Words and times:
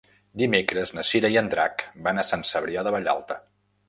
Dimecres 0.41 0.93
na 0.99 1.03
Cira 1.09 1.29
i 1.35 1.37
en 1.41 1.49
Drac 1.51 1.83
van 2.07 2.21
a 2.21 2.23
Sant 2.31 2.47
Cebrià 2.53 2.85
de 2.89 2.95
Vallalta. 2.97 3.39